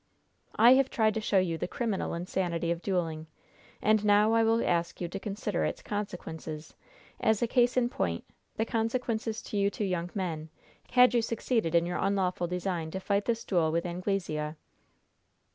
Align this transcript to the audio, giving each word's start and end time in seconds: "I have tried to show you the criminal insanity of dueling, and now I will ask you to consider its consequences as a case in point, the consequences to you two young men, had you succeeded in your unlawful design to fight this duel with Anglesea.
"I 0.55 0.73
have 0.73 0.89
tried 0.89 1.13
to 1.13 1.21
show 1.21 1.37
you 1.37 1.59
the 1.59 1.67
criminal 1.67 2.15
insanity 2.15 2.71
of 2.71 2.81
dueling, 2.81 3.27
and 3.83 4.03
now 4.03 4.33
I 4.33 4.43
will 4.43 4.67
ask 4.67 4.99
you 4.99 5.07
to 5.07 5.19
consider 5.19 5.63
its 5.63 5.83
consequences 5.83 6.73
as 7.19 7.43
a 7.43 7.47
case 7.47 7.77
in 7.77 7.87
point, 7.87 8.23
the 8.57 8.65
consequences 8.65 9.43
to 9.43 9.57
you 9.57 9.69
two 9.69 9.85
young 9.85 10.09
men, 10.15 10.49
had 10.89 11.13
you 11.13 11.21
succeeded 11.21 11.75
in 11.75 11.85
your 11.85 11.99
unlawful 11.99 12.47
design 12.47 12.89
to 12.89 12.99
fight 12.99 13.25
this 13.25 13.43
duel 13.45 13.71
with 13.71 13.85
Anglesea. 13.85 14.55